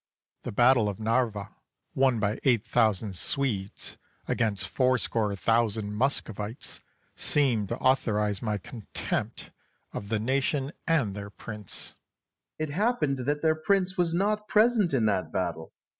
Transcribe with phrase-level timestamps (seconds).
[0.39, 0.43] Charles.
[0.45, 1.51] The battle of Narva,
[1.93, 6.81] won by eight thousand Swedes against fourscore thousand Muscovites,
[7.15, 9.51] seemed to authorise my contempt
[9.93, 11.93] of the nation and their prince.
[12.59, 12.63] Alexander.
[12.63, 15.71] It happened that their prince was not present in that battle.